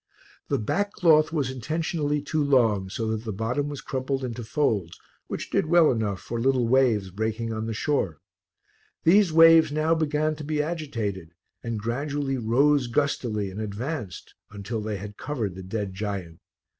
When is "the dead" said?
15.53-15.93